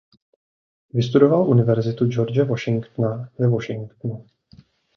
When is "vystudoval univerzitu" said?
0.93-2.05